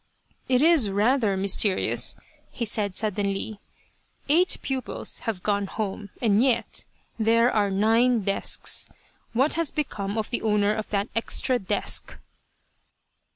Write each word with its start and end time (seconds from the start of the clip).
"It 0.55 0.63
is 0.63 0.89
rather 0.89 1.37
mysterious," 1.37 2.15
he 2.49 2.65
said, 2.65 2.95
suddenly," 2.95 3.59
eight 4.29 4.57
pupils 4.63 5.19
have 5.29 5.43
gone 5.43 5.67
home, 5.67 6.09
and 6.19 6.41
yet, 6.41 6.85
there 7.19 7.51
are 7.51 7.69
nine 7.69 8.21
desks. 8.23 8.87
What 9.33 9.53
has 9.53 9.69
become 9.69 10.17
of 10.17 10.31
the 10.31 10.41
owner 10.41 10.73
of 10.73 10.89
that 10.89 11.09
extra 11.15 11.59
desk 11.59 12.17